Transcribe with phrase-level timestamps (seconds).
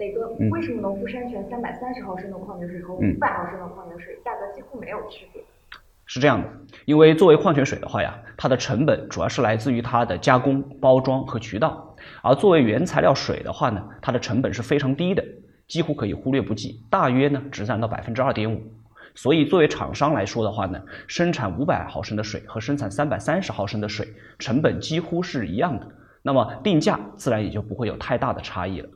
[0.00, 5.42] 磊哥为什么农夫山泉三百三十毫升的矿泉水和五百毫升的矿泉水价格几乎没有区别。
[6.06, 6.48] 是这样的
[6.86, 11.94] 因为作为矿泉水的话呀它的成本主要是来自于它的加工包装和渠道。
[12.22, 15.22] 而作为原材料水的话呢它的成本是非常低的
[15.68, 18.58] 几乎可以忽略不计大约呢只占到百分之二点五。
[19.14, 24.08] 所以作为厂商来说的话呢生产五百毫升的水和生产三百三十毫升的水
[24.38, 25.86] 成本几乎是一样的。
[26.22, 28.88] 那么定价自然也就不会有太大的差异了。